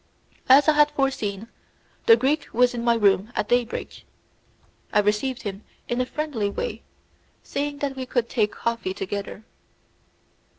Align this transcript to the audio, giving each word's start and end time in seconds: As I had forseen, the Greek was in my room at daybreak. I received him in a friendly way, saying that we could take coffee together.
As 0.49 0.67
I 0.67 0.73
had 0.73 0.89
forseen, 0.89 1.47
the 2.07 2.15
Greek 2.15 2.49
was 2.53 2.73
in 2.73 2.83
my 2.83 2.95
room 2.95 3.31
at 3.35 3.47
daybreak. 3.49 4.03
I 4.91 4.97
received 4.99 5.43
him 5.43 5.63
in 5.87 6.01
a 6.01 6.07
friendly 6.07 6.49
way, 6.49 6.81
saying 7.43 7.77
that 7.85 7.95
we 7.95 8.07
could 8.07 8.27
take 8.27 8.51
coffee 8.53 8.95
together. 8.95 9.43